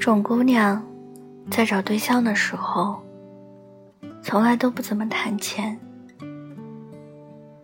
[0.00, 0.82] 种姑娘，
[1.50, 3.02] 在找对象的时候，
[4.22, 5.78] 从来都不怎么谈钱。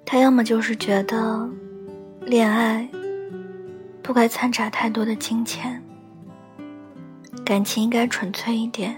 [0.04, 1.48] 她要么就是觉得，
[2.20, 2.86] 恋爱
[4.02, 5.82] 不该掺杂太多的金钱，
[7.42, 8.92] 感情应该纯粹一点；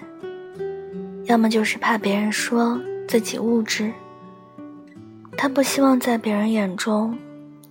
[1.26, 3.92] 要么就是怕别人说自己物质。
[5.36, 7.16] 她不希望在别人眼中，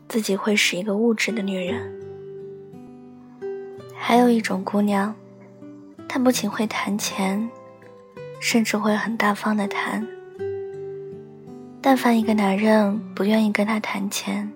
[0.07, 1.93] 自己会是一个物质的女人。
[3.93, 5.13] 还有一种姑娘，
[6.07, 7.49] 她不仅会谈钱，
[8.39, 10.05] 甚至会很大方的谈。
[11.81, 14.51] 但凡一个男人不愿意跟她谈钱，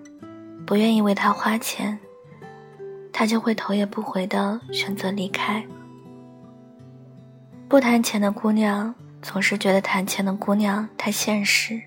[0.66, 1.98] 不愿意为她花钱，
[3.12, 5.64] 她就会头也不回的选择离开。
[7.68, 11.80] 不谈钱的姑娘总是觉得谈钱的姑娘太现实，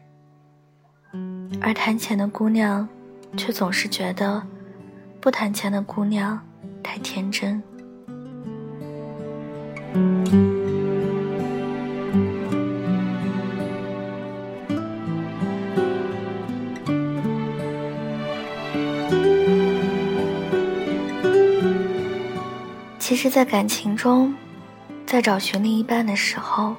[1.61, 2.87] 而谈钱的姑娘
[3.37, 4.41] 却总是觉得
[5.21, 6.39] 不谈钱的姑娘。
[6.81, 7.61] 太天真。
[22.97, 24.33] 其实，在感情中，
[25.05, 26.75] 在找寻另一半的时候，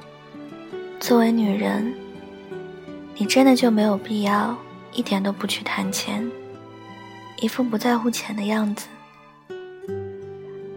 [1.01, 1.95] 作为女人，
[3.17, 4.55] 你真的就没有必要
[4.93, 6.29] 一点都不去谈钱，
[7.41, 8.89] 一副不在乎钱的样子。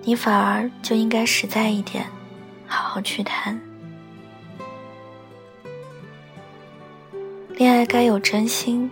[0.03, 2.05] 你反而就应该实在一点，
[2.69, 3.59] 好好去谈。
[7.49, 8.89] 恋爱该有真心，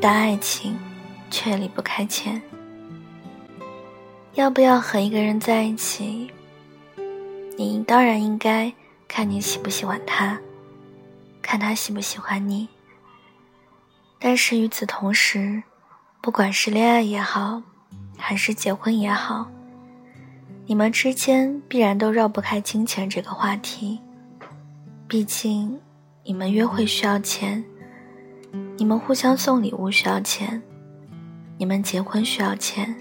[0.00, 0.76] 但爱情
[1.30, 2.42] 却离不开钱。
[4.34, 6.30] 要不要和一个人在一起？
[7.56, 8.72] 你当然应该
[9.06, 10.38] 看你喜不喜欢他，
[11.40, 12.68] 看他喜不喜欢你。
[14.18, 15.62] 但是与此同时，
[16.20, 17.62] 不管是恋爱也好，
[18.18, 19.48] 还是结婚也好。
[20.68, 24.00] 你们之间必然都绕不开金钱这个话题，
[25.06, 25.78] 毕竟
[26.24, 27.64] 你们约会需要钱，
[28.76, 30.60] 你们互相送礼物需要钱，
[31.56, 32.92] 你们结婚需要钱，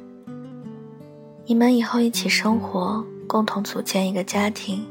[1.47, 4.85] 你们以后一起生活，共同组建一个家庭，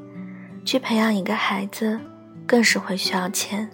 [0.64, 2.00] 去培养一个孩子，
[2.44, 3.70] 更是会需要钱。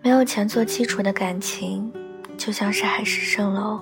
[0.00, 1.92] 没有钱做基础的感情，
[2.38, 3.78] 就像是海市蜃楼。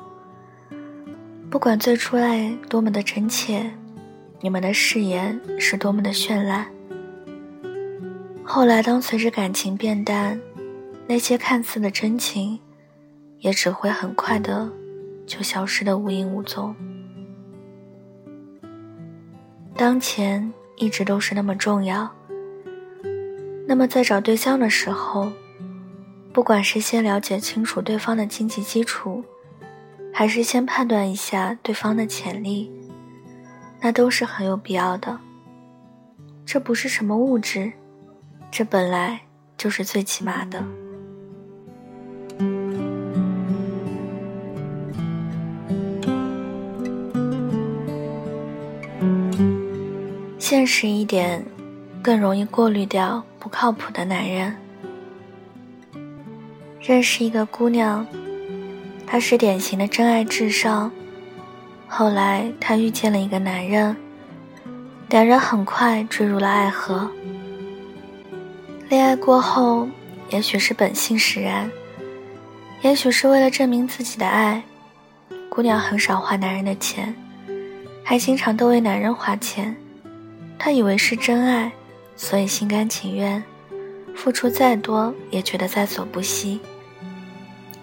[1.48, 3.70] 不管最初爱多么的真切，
[4.40, 6.66] 你们的誓言是多么的绚烂。
[8.44, 10.38] 后来，当随着感情变淡，
[11.06, 12.58] 那些看似的真情，
[13.38, 14.70] 也只会很快的
[15.26, 16.74] 就消失的无影无踪。
[19.76, 22.10] 当前一直都是那么重要，
[23.66, 25.32] 那么在找对象的时候，
[26.32, 29.24] 不管是先了解清楚对方的经济基础。
[30.18, 32.72] 还是先判断一下对方的潜力，
[33.82, 35.20] 那都是很有必要的。
[36.46, 37.70] 这不是什么物质，
[38.50, 39.20] 这本来
[39.58, 40.64] 就是最起码的。
[50.38, 51.44] 现实一点，
[52.02, 54.56] 更容易过滤掉不靠谱的男人。
[56.80, 58.06] 认识一个姑娘。
[59.06, 60.90] 他是典型的真爱至上。
[61.86, 63.96] 后来，他遇见了一个男人，
[65.08, 67.08] 两人很快坠入了爱河。
[68.88, 69.88] 恋爱过后，
[70.30, 71.70] 也许是本性使然，
[72.82, 74.62] 也许是为了证明自己的爱，
[75.48, 77.14] 姑娘很少花男人的钱，
[78.02, 79.74] 还经常都为男人花钱。
[80.58, 81.70] 她以为是真爱，
[82.16, 83.42] 所以心甘情愿，
[84.14, 86.60] 付出再多也觉得在所不惜。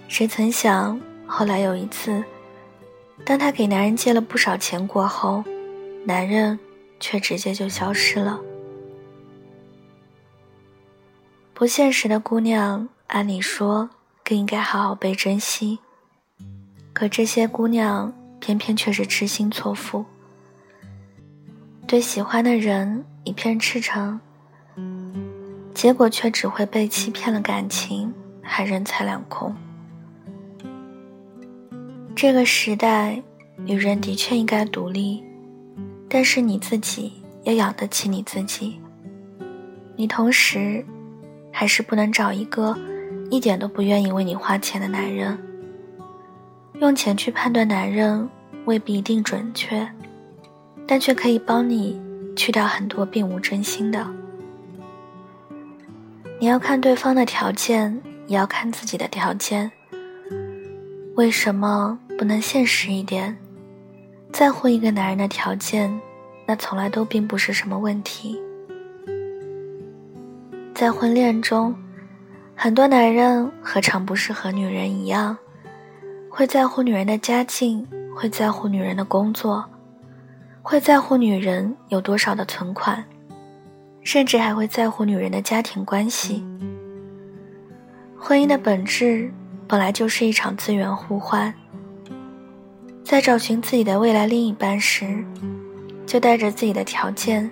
[0.10, 1.00] 谁曾想？
[1.36, 2.24] 后来有一次，
[3.26, 5.44] 当她给男人借了不少钱过后，
[6.06, 6.60] 男人
[7.00, 8.40] 却直接就消失了。
[11.56, 13.90] 不现实的姑娘，按理说
[14.24, 15.80] 更应该好好被珍惜，
[16.94, 20.06] 可这些姑娘偏偏却是痴心错付，
[21.88, 24.22] 对喜欢的人一片赤诚，
[25.74, 28.14] 结果却只会被欺骗了感情，
[28.44, 29.56] 还人财两空。
[32.16, 33.22] 这个时代，
[33.58, 35.24] 女人的确应该独立，
[36.08, 37.12] 但是你自己
[37.44, 38.80] 要养得起你自己。
[39.96, 40.86] 你同时，
[41.52, 42.78] 还是不能找一个
[43.30, 45.38] 一点都不愿意为你花钱的男人。
[46.80, 48.30] 用钱去判断男人
[48.66, 49.88] 未必一定准确，
[50.88, 52.00] 但却可以帮你
[52.36, 54.06] 去掉很多并无真心的。
[56.40, 59.72] 你要看对方的条件，也要看自己的条件。
[61.16, 63.38] 为什么不能现实一点？
[64.32, 66.02] 在乎一个男人的条件，
[66.48, 68.42] 那从来都并不是什么问题。
[70.74, 71.76] 在婚恋中，
[72.56, 75.38] 很多男人何尝不是和女人一样，
[76.32, 79.64] 会在乎女人的家境，会在乎女人的工作，
[80.64, 83.06] 会在乎女人有多少的存款，
[84.02, 86.44] 甚至还会在乎女人的家庭关系。
[88.18, 89.32] 婚姻的本质
[89.68, 91.54] 本来就是一场资源互换，
[93.04, 95.24] 在找寻自己的未来另一半时，
[96.06, 97.50] 就带着自己的条件，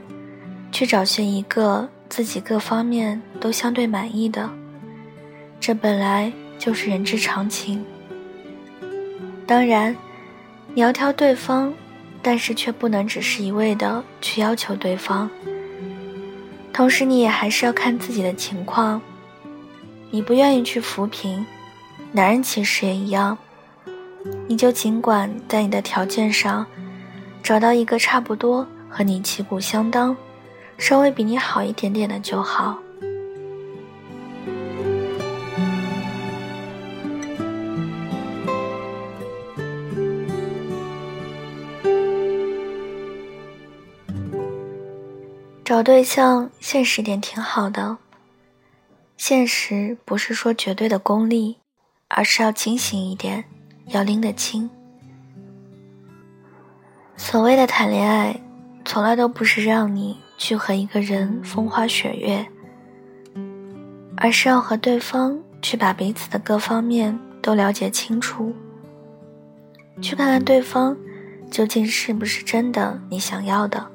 [0.71, 1.89] 去找寻一个。
[2.11, 4.49] 自己各方面都相对满意的，
[5.61, 6.29] 这本来
[6.59, 7.81] 就是人之常情。
[9.47, 9.95] 当然，
[10.73, 11.73] 你要挑对方，
[12.21, 15.29] 但是却不能只是一味的去要求对方。
[16.73, 19.01] 同时，你也还是要看自己的情况。
[20.09, 21.45] 你不愿意去扶贫，
[22.13, 23.37] 男人其实也一样。
[24.47, 26.65] 你就尽管在你的条件上，
[27.41, 30.15] 找到一个差不多和你旗鼓相当。
[30.77, 32.79] 稍微比你好一点点的就好。
[45.63, 47.97] 找对象现实点挺好的。
[49.15, 51.57] 现实不是说绝对的功利，
[52.15, 53.43] 而是要清醒一点，
[53.87, 54.69] 要拎得清。
[57.15, 58.39] 所谓的谈恋爱，
[58.85, 60.17] 从来都不是让你。
[60.41, 62.43] 去和一个人风花雪月，
[64.17, 68.51] 而是要和对方去把彼此的各方面都了解清楚，
[70.01, 70.97] 去看看对方
[71.51, 73.85] 究竟是不是真的你想要的。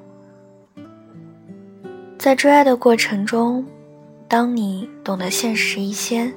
[2.16, 3.66] 在追爱的过程中，
[4.28, 6.32] 当你懂得现实一些，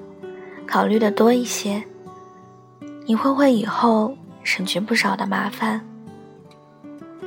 [0.70, 1.84] 考虑的多一些，
[3.08, 5.84] 你会为以后省去不少的麻烦。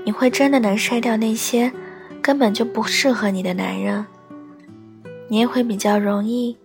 [0.04, 1.72] 你会真的能筛掉那些。
[2.22, 4.06] 根本就不适合你的男人，
[5.26, 6.56] 你也会比较容易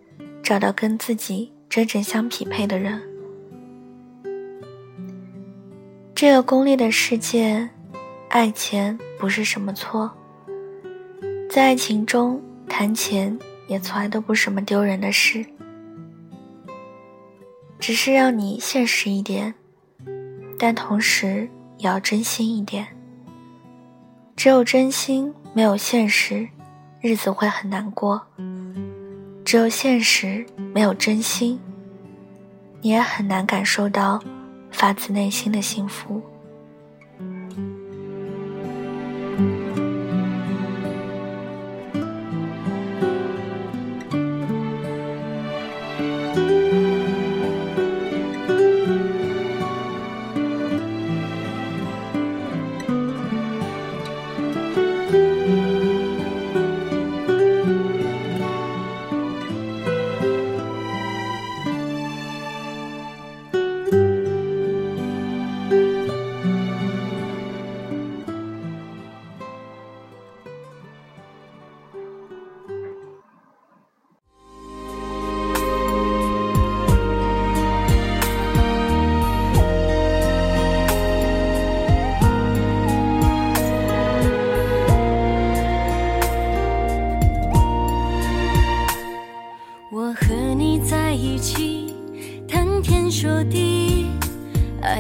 [0.44, 3.02] 找到跟自己真正相匹配的人。
[6.14, 7.68] 这个功利的世界，
[8.30, 10.12] 爱钱不是什么错，
[11.50, 12.40] 在爱情中
[12.70, 13.36] 谈钱
[13.66, 15.44] 也从来都不是什么丢人的事，
[17.80, 19.54] 只是让你现实一点，
[20.58, 22.88] 但同时也要真心一点。
[24.36, 25.34] 只有真心。
[25.54, 26.48] 没有现实，
[27.02, 28.22] 日子会很难过；
[29.44, 31.60] 只有现实，没有真心，
[32.80, 34.24] 你也很难感受到
[34.70, 36.22] 发自内心的幸福。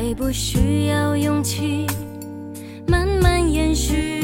[0.07, 1.85] 爱不需要勇气，
[2.87, 4.23] 慢慢延续。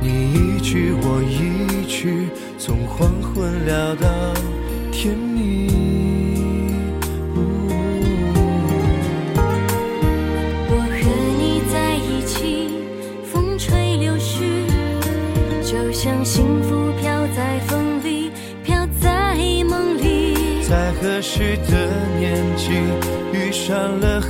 [0.00, 4.08] 你一句我一句，从黄昏聊到
[4.92, 5.66] 天明。
[10.70, 11.04] 我和
[11.36, 12.78] 你在一起，
[13.24, 14.68] 风吹柳絮，
[15.64, 18.30] 就像幸福飘在风里，
[18.62, 19.36] 飘在
[19.68, 20.62] 梦里。
[20.62, 22.70] 在合适的年纪，
[23.32, 24.20] 遇上了